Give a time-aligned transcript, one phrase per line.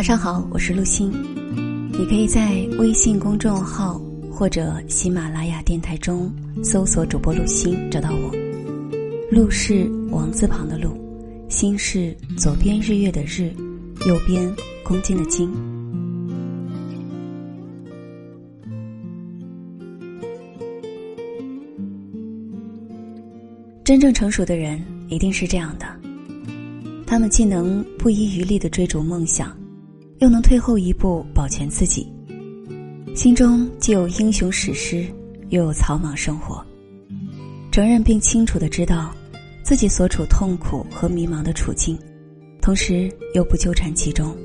[0.00, 1.12] 晚上好，我是陆欣。
[1.92, 4.00] 你可以在微信公众号
[4.32, 6.32] 或者喜马拉雅电台中
[6.64, 8.34] 搜索主播陆欣，找到我。
[9.30, 10.96] 陆是王字旁的陆，
[11.50, 13.52] 心是左边日月的日，
[14.06, 14.50] 右边
[14.82, 15.52] 公斤的斤。
[23.84, 25.86] 真正成熟的人一定是这样的，
[27.06, 29.54] 他们既能不遗余力的追逐梦想。
[30.20, 32.06] 又能退后一步保全自己，
[33.16, 35.06] 心中既有英雄史诗，
[35.48, 36.64] 又有草莽生活。
[37.72, 39.14] 承认并清楚的知道
[39.62, 41.98] 自己所处痛苦和迷茫的处境，
[42.60, 44.36] 同时又不纠缠其中，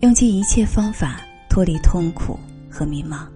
[0.00, 2.38] 用尽一切方法脱离痛苦
[2.68, 3.26] 和迷茫。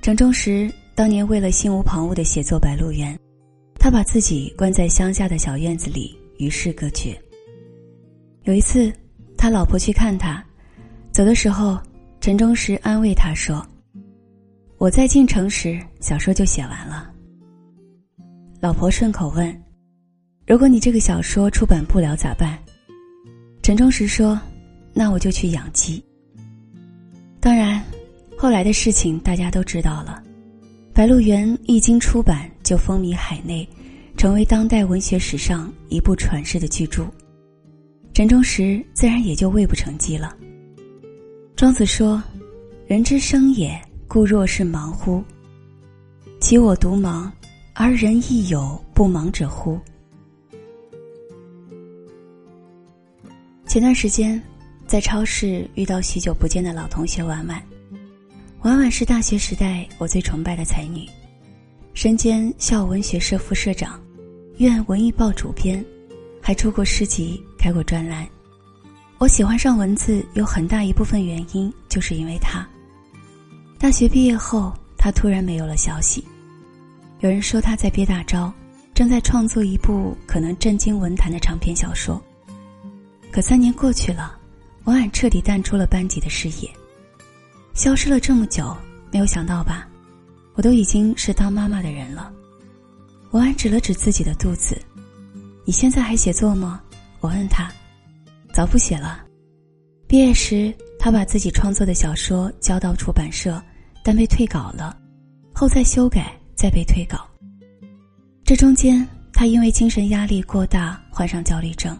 [0.00, 3.12] 整中时当年为了心无旁骛的写作《白鹿原》，
[3.80, 7.20] 他把自己关在乡下的小院子里与世隔绝。
[8.44, 8.92] 有一次，
[9.36, 10.42] 他老婆去看他，
[11.12, 11.78] 走的时候，
[12.20, 13.64] 陈忠实安慰他说
[14.78, 17.10] ：“我在进城时，小说就写完了。”
[18.58, 19.62] 老婆顺口问
[20.46, 22.58] ：“如果你这个小说出版不了咋办？”
[23.62, 24.40] 陈忠实说
[24.94, 26.02] ：“那我就去养鸡。”
[27.40, 27.82] 当然，
[28.38, 30.22] 后来的事情大家都知道了，
[30.94, 33.68] 《白鹿原》一经出版就风靡海内，
[34.16, 37.04] 成为当代文学史上一部传世的巨著。
[38.12, 40.36] 陈忠实自然也就未不成机了。
[41.56, 42.22] 庄子说
[42.86, 45.22] ：“人之生也，故若是盲乎？
[46.40, 47.30] 其我独盲，
[47.74, 49.78] 而人亦有不盲者乎？”
[53.66, 54.42] 前段时间，
[54.86, 57.62] 在超市遇到许久不见的老同学婉婉。
[58.62, 61.08] 婉婉是大学时代我最崇拜的才女，
[61.94, 63.98] 身兼校文学社副社长，
[64.58, 65.82] 院文艺报主编。
[66.42, 68.26] 还出过诗集，开过专栏。
[69.18, 72.66] 我喜欢上文字，有很大一部分原因就是因为他。
[73.78, 76.24] 大学毕业后，他突然没有了消息。
[77.18, 78.50] 有人说他在憋大招，
[78.94, 82.18] 正在创作一部可能震惊文坛的长篇小说。
[83.30, 84.38] 可三年过去了，
[84.84, 86.70] 王婉彻底淡出了班级的视野，
[87.74, 88.74] 消失了这么久，
[89.12, 89.86] 没有想到吧？
[90.54, 92.32] 我都已经是当妈妈的人了。
[93.32, 94.80] 王婉指了指自己的肚子。
[95.66, 96.80] 你现在还写作吗？
[97.20, 97.70] 我问他，
[98.52, 99.24] 早不写了。
[100.08, 103.62] 毕业时，他把自己创作的小说交到出版社，
[104.02, 104.96] 但被退稿了，
[105.54, 107.28] 后再修改，再被退稿。
[108.42, 111.96] 这中间，他因为精神压力过大，患上焦虑症，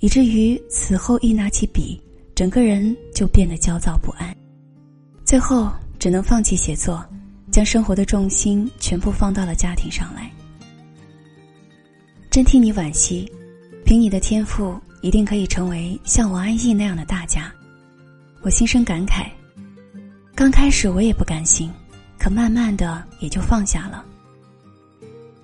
[0.00, 2.02] 以至于此后一拿起笔，
[2.34, 4.36] 整个人就变得焦躁不安，
[5.24, 7.02] 最后只能放弃写作，
[7.50, 10.30] 将生活的重心全部放到了家庭上来。
[12.28, 13.30] 真替你惋惜，
[13.92, 17.52] 凭你的天赋，一定可以成为像王安忆那样的大家。
[18.40, 19.26] 我心生感慨。
[20.34, 21.70] 刚开始我也不甘心，
[22.18, 24.02] 可慢慢的也就放下了。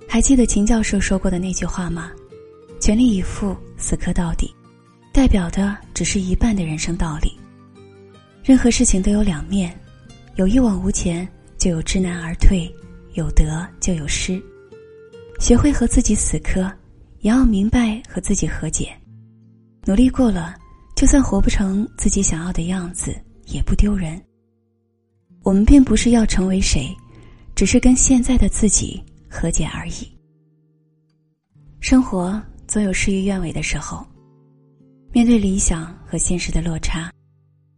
[0.08, 2.10] 还记得秦教授说过的那句话吗？
[2.80, 4.50] 全力以赴，死磕到底，
[5.12, 7.38] 代表的只是一半的人生道理。
[8.42, 9.78] 任何事情都有两面，
[10.36, 12.66] 有一往无前，就有知难而退；
[13.12, 14.42] 有得就有失。
[15.38, 16.72] 学会和自己死磕，
[17.20, 18.94] 也要明白和自己和解。
[19.84, 20.54] 努力过了，
[20.94, 23.14] 就算活不成自己想要的样子，
[23.46, 24.20] 也不丢人。
[25.42, 26.94] 我们并不是要成为谁，
[27.54, 30.06] 只是跟现在的自己和解而已。
[31.80, 34.06] 生活总有事与愿违的时候，
[35.12, 37.10] 面对理想和现实的落差，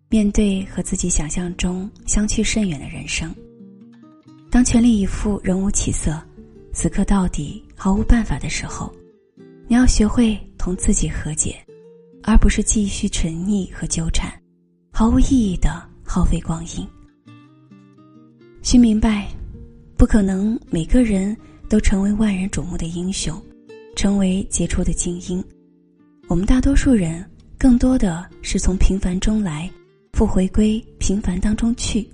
[0.09, 3.33] 面对和自己想象中相去甚远的人生，
[4.51, 6.21] 当全力以赴仍无起色。
[6.73, 8.93] 此刻到底毫无办法的时候，
[9.71, 11.55] 你要学会同自己和解，
[12.25, 14.29] 而不是继续沉溺和纠缠，
[14.91, 16.85] 毫无意义的耗费光阴。
[18.63, 19.29] 需明白，
[19.97, 21.37] 不可能每个人
[21.69, 23.41] 都成为万人瞩目的英雄，
[23.95, 25.41] 成为杰出的精英。
[26.27, 27.25] 我们大多数人
[27.57, 29.71] 更多的是从平凡中来，
[30.15, 32.05] 复回归平凡当中去。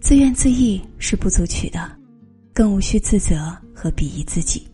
[0.00, 1.98] 自怨自艾是不足取的。
[2.54, 4.66] 更无需自责和鄙夷自己。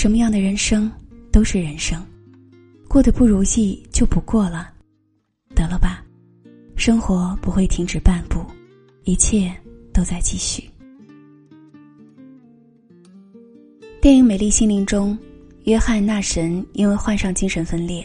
[0.00, 0.90] 什么样的人生
[1.30, 2.02] 都是人生，
[2.88, 4.72] 过得不如意就不过了，
[5.54, 6.02] 得了吧，
[6.74, 8.42] 生活不会停止半步，
[9.04, 9.54] 一切
[9.92, 10.64] 都在继续。
[14.00, 15.18] 电影《美丽心灵》中，
[15.64, 18.02] 约翰纳什因为患上精神分裂，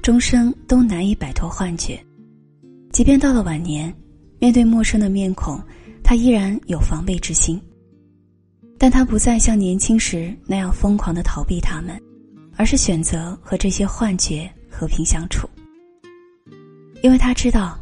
[0.00, 2.00] 终生都难以摆脱幻觉，
[2.92, 3.92] 即便到了晚年，
[4.38, 5.60] 面对陌生的面孔，
[6.04, 7.60] 他依然有防备之心。
[8.82, 11.96] 但他不再像年轻时那样疯狂的逃避他们，
[12.56, 15.48] 而是选择和这些幻觉和平相处，
[17.00, 17.78] 因为他知道，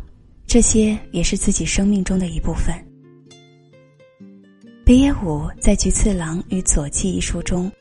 [0.47, 2.75] 这些也是自己生命中的一部分。
[4.85, 7.73] 北野武在《菊次郎与佐纪》一书中，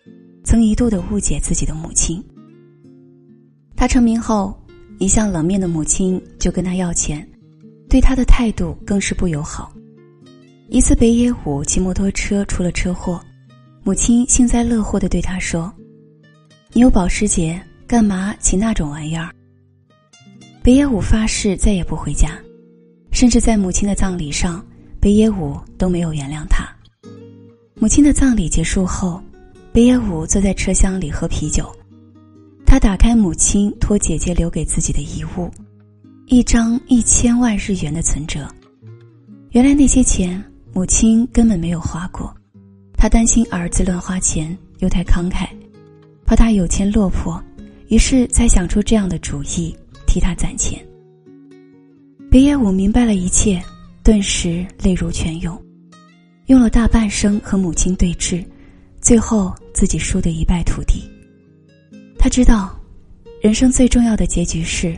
[0.46, 2.24] 曾一度的误解自己的母亲。
[3.76, 4.58] 他成名后，
[4.98, 7.30] 一向冷面的母亲就跟他要钱，
[7.90, 9.74] 对他的态度更是不友好。
[10.72, 13.20] 一次，北野武骑摩托车出了车祸，
[13.84, 15.74] 母亲幸灾乐祸的对他说。
[16.74, 19.34] 你有保时捷，干嘛骑那种玩意儿？
[20.62, 22.40] 北野武发誓再也不回家，
[23.12, 24.64] 甚至在母亲的葬礼上，
[25.00, 26.70] 北野武都没有原谅他。
[27.74, 29.20] 母亲的葬礼结束后，
[29.74, 31.68] 北野武坐在车厢里喝啤酒，
[32.64, 35.50] 他打开母亲托姐姐留给自己的遗物，
[36.28, 38.48] 一张一千万日元的存折。
[39.50, 40.40] 原来那些钱
[40.72, 42.34] 母亲根本没有花过，
[42.94, 45.48] 他担心儿子乱花钱，又太慷慨。
[46.26, 47.44] 怕他有钱落魄，
[47.88, 49.76] 于是才想出这样的主意
[50.06, 50.80] 替他攒钱。
[52.30, 53.60] 北野武明白了一切，
[54.04, 55.60] 顿时泪如泉涌，
[56.46, 58.46] 用了大半生和母亲对峙，
[59.02, 61.04] 最后自己输得一败涂地。
[62.20, 62.80] 他知道，
[63.42, 64.96] 人生最重要的结局是，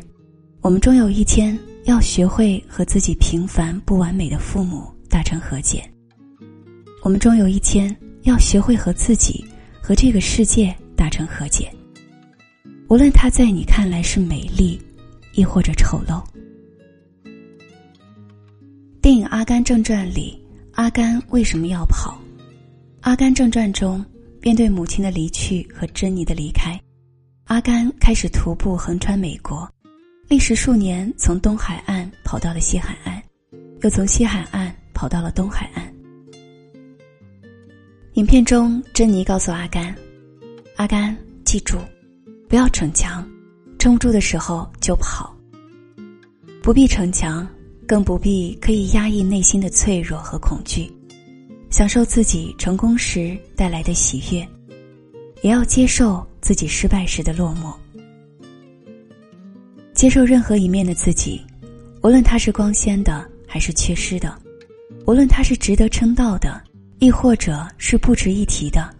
[0.60, 5.84] 我们终有一天要学会和自己平凡不完美的父母达成和解。
[7.04, 9.46] 我们终有一天要学会和自己
[9.80, 10.76] 和这个世界。
[10.94, 11.68] 达成和解，
[12.88, 14.80] 无论他在你看来是美丽，
[15.34, 16.24] 亦或者丑陋。
[19.02, 20.40] 电影《阿甘正传》里，
[20.74, 22.12] 阿甘为什么要跑？
[23.00, 24.06] 《阿甘正传》中，
[24.44, 26.80] 面对母亲的离去和珍妮的离开，
[27.46, 29.68] 阿甘开始徒步横穿美国，
[30.28, 33.20] 历时数年，从东海岸跑到了西海岸，
[33.82, 34.71] 又从西海岸
[35.02, 35.92] 跑到了东海岸。
[38.14, 39.96] 影片中，珍妮告诉阿甘。
[40.76, 41.80] 阿甘，记住，
[42.48, 43.28] 不要逞强，
[43.80, 45.36] 撑不住的时候就跑。
[46.62, 47.48] 不必逞强，
[47.88, 50.88] 更不必可以压抑内心的脆弱和恐惧，
[51.72, 54.48] 享受自己成功时带来的喜悦，
[55.42, 57.74] 也要接受自己失败时的落寞。
[59.96, 61.42] 接受任何一面的自己，
[62.04, 64.40] 无论它是光鲜的还是缺失的，
[65.06, 66.62] 无论它是值得称道的，
[67.00, 68.94] 亦或者是不值一提的，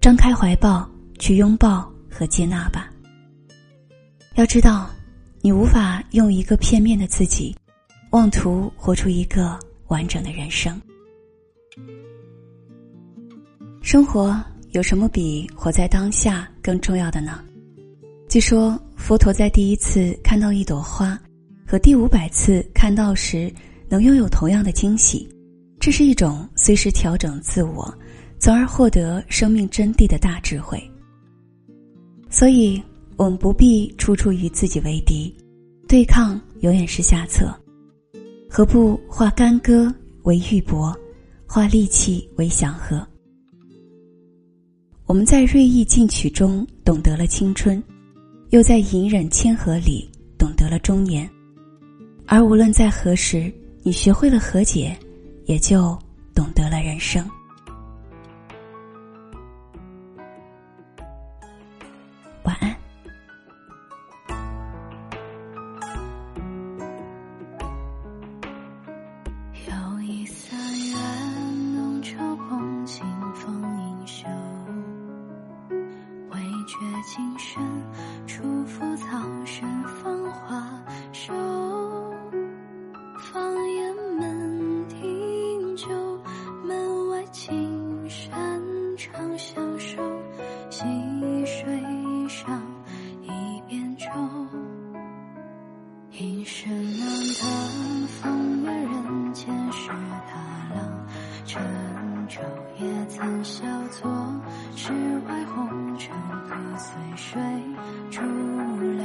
[0.00, 0.88] 张开怀抱。
[1.20, 2.88] 去拥抱和接纳吧。
[4.36, 4.88] 要知道，
[5.40, 7.52] 你无法用一个片面的自己，
[8.10, 9.58] 妄图活出一个
[9.88, 10.80] 完整的人生。
[13.82, 14.40] 生活
[14.70, 17.40] 有什么比活在当下更重要的呢？
[18.28, 21.18] 据说，佛陀在第一次看到一朵花，
[21.66, 23.52] 和第五百次看到时，
[23.88, 25.28] 能拥有同样的惊喜。
[25.80, 27.92] 这是一种随时调整自我，
[28.38, 30.82] 从而获得生命真谛的大智慧。
[32.28, 32.82] 所以，
[33.16, 35.34] 我们不必处处与自己为敌，
[35.88, 37.54] 对抗永远是下策。
[38.50, 39.92] 何不化干戈
[40.24, 40.94] 为玉帛，
[41.46, 43.06] 化戾气为祥和？
[45.06, 47.82] 我们在锐意进取中懂得了青春，
[48.50, 50.06] 又在隐忍谦和里
[50.36, 51.28] 懂得了中年。
[52.26, 53.50] 而无论在何时，
[53.88, 54.94] 你学会了和解，
[55.46, 55.98] 也就
[56.34, 57.26] 懂得了人生。
[62.42, 62.76] 晚安。
[69.64, 73.54] 有一色远浓愁，共清风
[73.88, 74.28] 盈袖。
[76.30, 76.76] 未觉
[77.06, 77.62] 今身
[78.26, 79.66] 初拂草，生
[80.02, 81.32] 芳华瘦。
[96.20, 99.88] 一生难得风月，人间事
[100.28, 101.06] 他浪，
[101.44, 101.62] 陈
[102.26, 102.40] 酒
[102.76, 104.10] 也曾笑作。
[104.74, 104.92] 世
[105.28, 106.10] 外红尘
[106.48, 107.40] 可随水
[108.10, 108.20] 逐
[108.96, 109.04] 流，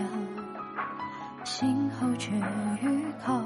[1.43, 2.32] 醒后却
[2.82, 3.43] 与口。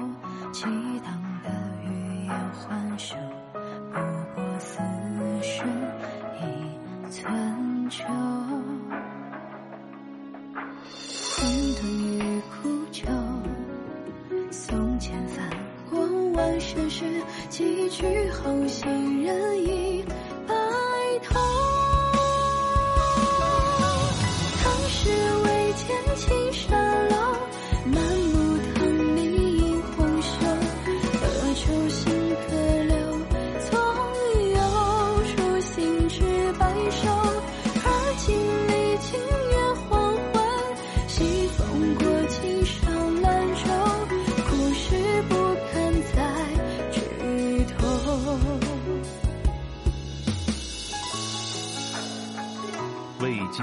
[0.50, 0.64] 气
[1.04, 1.12] 荡
[1.44, 1.50] 的
[1.84, 3.16] 欲言还休，
[3.92, 4.00] 不
[4.34, 4.78] 过似
[5.42, 5.62] 是
[6.40, 8.02] 一寸秋。
[17.48, 19.07] 几句好心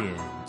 [0.06, 0.45] 见青山老。